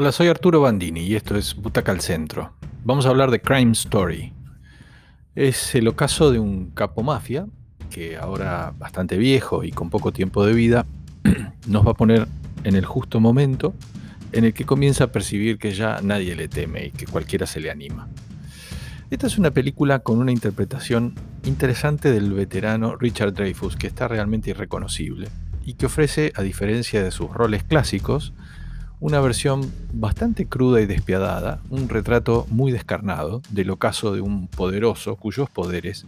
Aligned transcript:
Hola, 0.00 0.12
soy 0.12 0.28
Arturo 0.28 0.60
Bandini 0.60 1.00
y 1.00 1.16
esto 1.16 1.36
es 1.36 1.56
Butaca 1.56 1.90
al 1.90 2.00
Centro. 2.00 2.52
Vamos 2.84 3.04
a 3.04 3.08
hablar 3.08 3.32
de 3.32 3.40
Crime 3.40 3.72
Story. 3.72 4.32
Es 5.34 5.74
el 5.74 5.88
ocaso 5.88 6.30
de 6.30 6.38
un 6.38 6.70
capo 6.70 7.02
mafia 7.02 7.48
que 7.90 8.16
ahora 8.16 8.72
bastante 8.78 9.16
viejo 9.16 9.64
y 9.64 9.72
con 9.72 9.90
poco 9.90 10.12
tiempo 10.12 10.46
de 10.46 10.52
vida 10.52 10.86
nos 11.66 11.84
va 11.84 11.90
a 11.90 11.94
poner 11.94 12.28
en 12.62 12.76
el 12.76 12.84
justo 12.84 13.18
momento 13.18 13.74
en 14.30 14.44
el 14.44 14.54
que 14.54 14.64
comienza 14.64 15.02
a 15.02 15.06
percibir 15.08 15.58
que 15.58 15.72
ya 15.72 15.98
nadie 16.00 16.36
le 16.36 16.46
teme 16.46 16.86
y 16.86 16.90
que 16.92 17.06
cualquiera 17.06 17.46
se 17.46 17.58
le 17.58 17.68
anima. 17.68 18.06
Esta 19.10 19.26
es 19.26 19.36
una 19.36 19.50
película 19.50 19.98
con 19.98 20.20
una 20.20 20.30
interpretación 20.30 21.16
interesante 21.42 22.12
del 22.12 22.34
veterano 22.34 22.94
Richard 22.94 23.32
Dreyfuss 23.32 23.74
que 23.74 23.88
está 23.88 24.06
realmente 24.06 24.50
irreconocible 24.50 25.26
y 25.64 25.74
que 25.74 25.86
ofrece, 25.86 26.32
a 26.36 26.42
diferencia 26.42 27.02
de 27.02 27.10
sus 27.10 27.34
roles 27.34 27.64
clásicos, 27.64 28.32
una 29.00 29.20
versión 29.20 29.72
bastante 29.92 30.46
cruda 30.46 30.80
y 30.80 30.86
despiadada, 30.86 31.60
un 31.70 31.88
retrato 31.88 32.46
muy 32.50 32.72
descarnado 32.72 33.42
del 33.50 33.70
ocaso 33.70 34.12
de 34.12 34.20
un 34.20 34.48
poderoso 34.48 35.16
cuyos 35.16 35.48
poderes, 35.48 36.06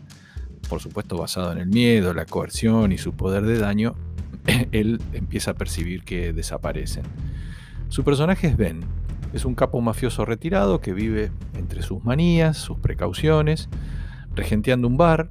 por 0.68 0.80
supuesto 0.80 1.16
basado 1.16 1.52
en 1.52 1.58
el 1.58 1.68
miedo, 1.68 2.14
la 2.14 2.26
coerción 2.26 2.90
y 2.90 2.98
su 2.98 3.12
poder 3.12 3.44
de 3.44 3.58
daño, 3.58 3.94
él 4.72 5.00
empieza 5.12 5.52
a 5.52 5.54
percibir 5.54 6.02
que 6.02 6.32
desaparecen. 6.32 7.04
Su 7.88 8.02
personaje 8.02 8.48
es 8.48 8.56
Ben, 8.56 8.80
es 9.32 9.44
un 9.44 9.54
capo 9.54 9.80
mafioso 9.80 10.24
retirado 10.24 10.80
que 10.80 10.92
vive 10.92 11.30
entre 11.54 11.82
sus 11.82 12.04
manías, 12.04 12.56
sus 12.56 12.78
precauciones, 12.78 13.68
regenteando 14.34 14.88
un 14.88 14.96
bar 14.96 15.30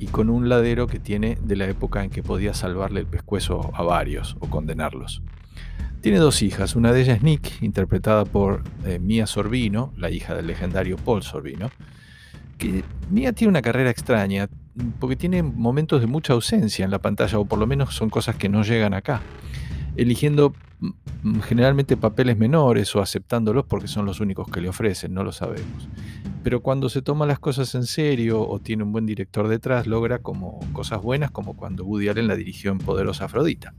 y 0.00 0.06
con 0.06 0.28
un 0.28 0.48
ladero 0.48 0.88
que 0.88 0.98
tiene 0.98 1.38
de 1.42 1.56
la 1.56 1.66
época 1.66 2.02
en 2.02 2.10
que 2.10 2.22
podía 2.22 2.52
salvarle 2.52 3.00
el 3.00 3.06
pescuezo 3.06 3.70
a 3.74 3.82
varios 3.82 4.36
o 4.40 4.50
condenarlos. 4.50 5.22
Tiene 6.06 6.20
dos 6.20 6.40
hijas, 6.42 6.76
una 6.76 6.92
de 6.92 7.00
ellas 7.00 7.16
es 7.16 7.24
Nick, 7.24 7.60
interpretada 7.62 8.24
por 8.24 8.62
eh, 8.84 9.00
Mia 9.00 9.26
Sorbino, 9.26 9.92
la 9.96 10.08
hija 10.08 10.36
del 10.36 10.46
legendario 10.46 10.98
Paul 10.98 11.24
Sorbino, 11.24 11.68
que 12.58 12.84
Mia 13.10 13.32
tiene 13.32 13.48
una 13.48 13.60
carrera 13.60 13.90
extraña, 13.90 14.48
porque 15.00 15.16
tiene 15.16 15.42
momentos 15.42 16.00
de 16.00 16.06
mucha 16.06 16.34
ausencia 16.34 16.84
en 16.84 16.92
la 16.92 17.00
pantalla, 17.00 17.40
o 17.40 17.44
por 17.44 17.58
lo 17.58 17.66
menos 17.66 17.92
son 17.92 18.08
cosas 18.08 18.36
que 18.36 18.48
no 18.48 18.62
llegan 18.62 18.94
acá, 18.94 19.20
eligiendo 19.96 20.54
mm, 20.78 21.40
generalmente 21.40 21.96
papeles 21.96 22.38
menores 22.38 22.94
o 22.94 23.02
aceptándolos 23.02 23.64
porque 23.64 23.88
son 23.88 24.06
los 24.06 24.20
únicos 24.20 24.46
que 24.48 24.60
le 24.60 24.68
ofrecen, 24.68 25.12
no 25.12 25.24
lo 25.24 25.32
sabemos. 25.32 25.88
Pero 26.44 26.62
cuando 26.62 26.88
se 26.88 27.02
toma 27.02 27.26
las 27.26 27.40
cosas 27.40 27.74
en 27.74 27.84
serio 27.84 28.48
o 28.48 28.60
tiene 28.60 28.84
un 28.84 28.92
buen 28.92 29.06
director 29.06 29.48
detrás, 29.48 29.88
logra 29.88 30.20
como 30.20 30.60
cosas 30.72 31.02
buenas, 31.02 31.32
como 31.32 31.56
cuando 31.56 31.84
Woody 31.84 32.10
Allen 32.10 32.28
la 32.28 32.36
dirigió 32.36 32.70
en 32.70 32.78
Poderosa 32.78 33.24
Afrodita. 33.24 33.74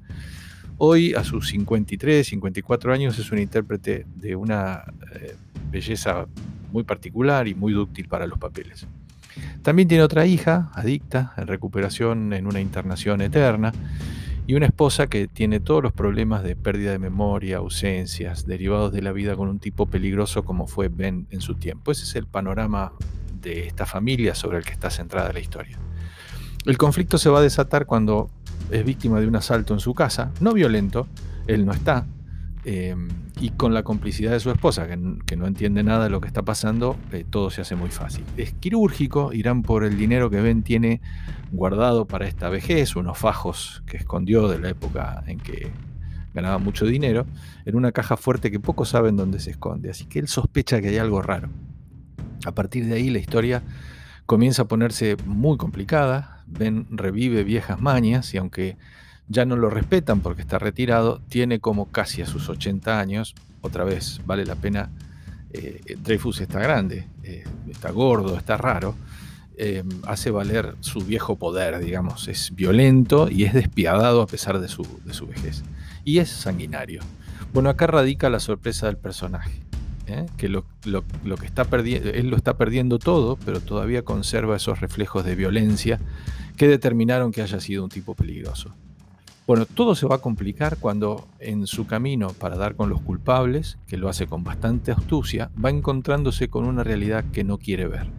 Hoy, 0.79 1.15
a 1.15 1.23
sus 1.23 1.49
53, 1.49 2.27
54 2.27 2.93
años, 2.93 3.17
es 3.17 3.31
un 3.31 3.39
intérprete 3.39 4.05
de 4.15 4.35
una 4.35 4.83
eh, 5.15 5.35
belleza 5.71 6.27
muy 6.71 6.83
particular 6.83 7.47
y 7.47 7.55
muy 7.55 7.73
dúctil 7.73 8.07
para 8.07 8.27
los 8.27 8.37
papeles. 8.37 8.85
También 9.63 9.87
tiene 9.87 10.03
otra 10.03 10.27
hija, 10.27 10.69
adicta, 10.73 11.33
en 11.37 11.47
recuperación 11.47 12.31
en 12.33 12.45
una 12.45 12.61
internación 12.61 13.21
eterna, 13.21 13.73
y 14.45 14.53
una 14.53 14.67
esposa 14.67 15.07
que 15.07 15.27
tiene 15.27 15.59
todos 15.59 15.81
los 15.81 15.93
problemas 15.93 16.43
de 16.43 16.55
pérdida 16.55 16.91
de 16.91 16.99
memoria, 16.99 17.57
ausencias, 17.57 18.45
derivados 18.45 18.93
de 18.93 19.01
la 19.01 19.11
vida 19.11 19.35
con 19.35 19.49
un 19.49 19.59
tipo 19.59 19.87
peligroso 19.87 20.45
como 20.45 20.67
fue 20.67 20.89
Ben 20.89 21.27
en 21.31 21.41
su 21.41 21.55
tiempo. 21.55 21.91
Ese 21.91 22.03
es 22.03 22.15
el 22.15 22.27
panorama 22.27 22.93
de 23.41 23.67
esta 23.67 23.85
familia 23.85 24.35
sobre 24.35 24.59
el 24.59 24.63
que 24.63 24.71
está 24.71 24.89
centrada 24.89 25.33
la 25.33 25.39
historia. 25.39 25.77
El 26.65 26.77
conflicto 26.77 27.17
se 27.17 27.29
va 27.29 27.39
a 27.39 27.41
desatar 27.41 27.85
cuando 27.85 28.29
es 28.71 28.85
víctima 28.85 29.19
de 29.19 29.27
un 29.27 29.35
asalto 29.35 29.73
en 29.73 29.79
su 29.79 29.93
casa, 29.93 30.31
no 30.39 30.53
violento, 30.53 31.07
él 31.47 31.65
no 31.65 31.71
está, 31.71 32.05
em, 32.65 33.07
y 33.39 33.51
con 33.51 33.73
la 33.73 33.83
complicidad 33.83 34.31
de 34.31 34.39
su 34.39 34.51
esposa, 34.51 34.87
que, 34.87 35.35
no 35.35 35.47
entiende 35.47 35.83
nada 35.83 36.05
de 36.05 36.09
lo 36.09 36.21
que 36.21 36.27
está 36.27 36.41
pasando, 36.41 36.97
eh, 37.11 37.23
todo 37.29 37.49
se 37.49 37.61
hace 37.61 37.75
muy 37.75 37.89
fácil. 37.89 38.23
Es 38.35 38.53
quirúrgico, 38.53 39.31
irán 39.31 39.61
por 39.61 39.83
el 39.83 39.97
dinero 39.97 40.29
que 40.29 40.41
Ben 40.41 40.63
tiene 40.63 41.01
guardado 41.51 42.05
para 42.05 42.27
esta 42.27 42.49
vejez, 42.49 42.95
unos 42.95 43.17
fajos 43.17 43.83
que 43.85 43.97
escondió 43.97 44.47
de 44.47 44.59
la 44.59 44.69
época 44.69 45.23
en 45.27 45.39
que 45.39 45.71
ganaba 46.33 46.57
mucho 46.57 46.85
dinero, 46.85 47.25
en 47.65 47.75
una 47.75 47.91
caja 47.91 48.17
fuerte 48.17 48.51
que 48.51 48.59
pocos 48.59 48.89
saben 48.89 49.15
dónde 49.15 49.39
se 49.39 49.51
esconde, 49.51 49.89
así 49.89 50.05
que 50.05 50.19
él 50.19 50.27
sospecha 50.27 50.81
que 50.81 50.89
hay 50.89 50.97
algo 50.97 51.21
raro. 51.21 51.49
A 52.45 52.51
partir 52.51 52.85
de 52.85 52.95
ahí 52.95 53.09
la 53.09 53.19
historia 53.19 53.63
comienza 54.25 54.63
a 54.63 54.67
ponerse 54.67 55.17
muy 55.25 55.57
complicada, 55.57 56.36
Ben 56.47 56.87
revive 56.89 57.43
viejas 57.43 57.79
mañas 57.79 58.33
y 58.33 58.37
aunque 58.37 58.77
ya 59.27 59.45
no 59.45 59.55
lo 59.55 59.69
respetan 59.69 60.21
porque 60.21 60.41
está 60.41 60.59
retirado, 60.59 61.21
tiene 61.27 61.59
como 61.59 61.91
casi 61.91 62.21
a 62.21 62.25
sus 62.25 62.49
80 62.49 62.99
años, 62.99 63.35
otra 63.61 63.83
vez 63.83 64.21
vale 64.25 64.45
la 64.45 64.55
pena, 64.55 64.89
eh, 65.51 65.81
Dreyfus 66.01 66.41
está 66.41 66.59
grande, 66.59 67.07
eh, 67.23 67.43
está 67.69 67.91
gordo, 67.91 68.37
está 68.37 68.57
raro, 68.57 68.95
eh, 69.57 69.83
hace 70.05 70.31
valer 70.31 70.75
su 70.81 71.01
viejo 71.01 71.35
poder, 71.37 71.79
digamos, 71.79 72.27
es 72.27 72.53
violento 72.55 73.29
y 73.29 73.43
es 73.43 73.53
despiadado 73.53 74.21
a 74.21 74.27
pesar 74.27 74.59
de 74.59 74.67
su, 74.67 74.85
de 75.03 75.13
su 75.13 75.27
vejez. 75.27 75.63
Y 76.05 76.19
es 76.19 76.29
sanguinario. 76.29 77.01
Bueno, 77.53 77.69
acá 77.69 77.87
radica 77.87 78.29
la 78.29 78.39
sorpresa 78.39 78.85
del 78.85 78.97
personaje. 78.97 79.66
Que 80.37 80.49
lo, 80.49 80.65
lo, 80.85 81.03
que 81.37 81.45
está 81.45 81.65
perdiendo, 81.65 82.09
él 82.09 82.29
lo 82.29 82.37
está 82.37 82.57
perdiendo 82.57 82.99
todo, 82.99 83.37
pero 83.45 83.59
todavía 83.59 84.03
conserva 84.03 84.55
esos 84.55 84.79
reflejos 84.79 85.25
de 85.25 85.35
violencia 85.35 85.99
que 86.55 86.67
determinaron 86.67 87.31
que 87.31 87.41
haya 87.41 87.59
sido 87.59 87.83
un 87.83 87.89
tipo 87.89 88.15
peligroso. 88.15 88.73
Bueno, 89.45 89.65
todo 89.65 89.95
se 89.95 90.05
va 90.05 90.15
a 90.15 90.21
complicar 90.21 90.77
cuando 90.77 91.27
en 91.39 91.67
su 91.67 91.87
camino 91.87 92.29
para 92.29 92.57
dar 92.57 92.75
con 92.75 92.89
los 92.89 93.01
culpables, 93.01 93.77
que 93.87 93.95
lo 93.95 94.09
hace 94.09 94.27
con 94.27 94.43
bastante 94.43 94.91
astucia, 94.91 95.51
va 95.63 95.69
encontrándose 95.69 96.49
con 96.49 96.65
una 96.65 96.83
realidad 96.83 97.23
que 97.31 97.45
no 97.45 97.57
quiere 97.57 97.87
ver. 97.87 98.09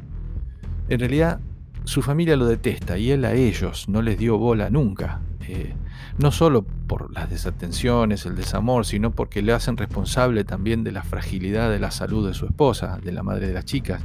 En 0.89 1.01
realidad, 1.01 1.41
su 1.85 2.01
familia 2.01 2.37
lo 2.37 2.47
detesta 2.47 2.97
y 2.97 3.11
él 3.11 3.25
a 3.27 3.35
ellos 3.35 3.89
no 3.89 4.01
les 4.01 4.19
dio 4.19 4.39
bola 4.39 4.71
nunca. 4.71 5.21
Eh, 5.49 5.75
no 6.19 6.31
solo 6.31 6.63
por 6.63 7.11
las 7.13 7.31
desatenciones, 7.31 8.27
el 8.27 8.37
desamor, 8.37 8.85
sino 8.85 9.13
porque 9.13 9.41
le 9.41 9.53
hacen 9.53 9.79
responsable 9.79 10.45
también 10.45 10.85
de 10.85 10.93
la 10.93 11.03
fragilidad 11.03 11.71
de 11.71 11.79
la 11.79 11.91
salud 11.91 12.29
de 12.29 12.35
su 12.35 12.45
esposa, 12.45 12.99
de 13.03 13.13
la 13.13 13.23
madre 13.23 13.47
de 13.47 13.55
las 13.55 13.65
chicas, 13.65 14.03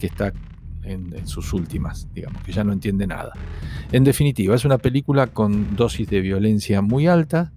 que 0.00 0.08
está 0.08 0.32
en, 0.82 1.26
sus 1.28 1.52
últimas, 1.52 2.08
digamos, 2.12 2.42
que 2.42 2.52
ya 2.52 2.64
no 2.64 2.72
entiende 2.72 3.06
nada. 3.06 3.32
En 3.92 4.02
definitiva, 4.04 4.54
es 4.54 4.64
una 4.64 4.78
película 4.78 5.28
con 5.28 5.76
dosis 5.76 6.08
de 6.08 6.20
violencia 6.20 6.82
muy 6.82 7.06
alta, 7.06 7.52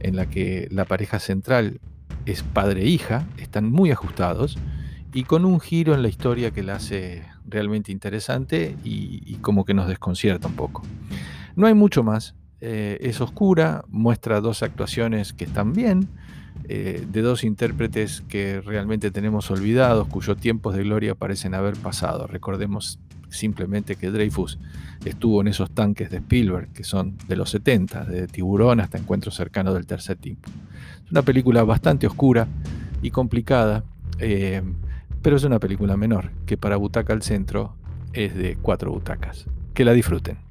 en 0.00 0.14
la 0.14 0.26
que 0.26 0.68
la 0.70 0.84
pareja 0.84 1.18
central 1.18 1.80
es 2.26 2.42
padre 2.42 2.82
e 2.82 2.88
hija, 2.88 3.26
están 3.38 3.70
muy 3.70 3.90
ajustados, 3.90 4.58
y 5.12 5.24
con 5.24 5.44
un 5.44 5.58
giro 5.58 5.94
en 5.94 6.02
la 6.02 6.08
historia 6.08 6.50
que 6.50 6.62
la 6.62 6.76
hace 6.76 7.24
realmente 7.46 7.92
interesante 7.92 8.76
y, 8.84 9.36
como 9.40 9.64
que 9.64 9.72
nos 9.72 9.88
desconcierta 9.88 10.48
un 10.48 10.54
poco. 10.54 10.82
No 11.56 11.66
hay 11.66 11.74
mucho 11.74 12.02
más, 12.02 12.34
eh, 12.60 12.98
es 13.00 13.20
oscura, 13.20 13.84
muestra 13.88 14.40
dos 14.40 14.62
actuaciones 14.62 15.32
que 15.32 15.44
están 15.44 15.72
bien, 15.72 16.08
eh, 16.68 17.06
de 17.10 17.22
dos 17.22 17.44
intérpretes 17.44 18.22
que 18.28 18.60
realmente 18.60 19.10
tenemos 19.10 19.50
olvidados, 19.50 20.08
cuyos 20.08 20.36
tiempos 20.38 20.74
de 20.74 20.82
gloria 20.82 21.14
parecen 21.14 21.54
haber 21.54 21.76
pasado. 21.76 22.26
Recordemos 22.26 22.98
simplemente 23.30 23.96
que 23.96 24.10
Dreyfus 24.10 24.58
estuvo 25.04 25.40
en 25.40 25.48
esos 25.48 25.70
tanques 25.70 26.10
de 26.10 26.18
Spielberg, 26.18 26.68
que 26.72 26.84
son 26.84 27.16
de 27.28 27.36
los 27.36 27.50
70, 27.50 28.04
de 28.04 28.26
Tiburón 28.26 28.80
hasta 28.80 28.98
Encuentro 28.98 29.30
cercano 29.30 29.72
del 29.72 29.86
tercer 29.86 30.16
tiempo. 30.16 30.50
Es 31.04 31.10
una 31.10 31.22
película 31.22 31.62
bastante 31.62 32.06
oscura 32.06 32.48
y 33.02 33.10
complicada, 33.10 33.84
eh, 34.18 34.62
pero 35.22 35.36
es 35.36 35.44
una 35.44 35.58
película 35.58 35.96
menor, 35.96 36.30
que 36.46 36.56
para 36.56 36.76
Butaca 36.76 37.12
al 37.12 37.22
Centro 37.22 37.76
es 38.12 38.34
de 38.34 38.56
cuatro 38.60 38.90
butacas. 38.90 39.46
Que 39.74 39.84
la 39.84 39.92
disfruten. 39.92 40.47